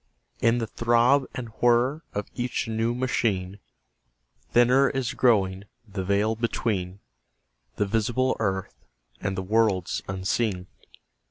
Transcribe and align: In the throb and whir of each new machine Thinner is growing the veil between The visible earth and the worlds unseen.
In 0.39 0.57
the 0.57 0.65
throb 0.65 1.27
and 1.35 1.49
whir 1.61 2.01
of 2.13 2.25
each 2.33 2.67
new 2.67 2.95
machine 2.95 3.59
Thinner 4.51 4.89
is 4.89 5.13
growing 5.13 5.65
the 5.87 6.03
veil 6.03 6.33
between 6.35 7.01
The 7.75 7.85
visible 7.85 8.35
earth 8.39 8.73
and 9.21 9.37
the 9.37 9.43
worlds 9.43 10.01
unseen. 10.07 10.65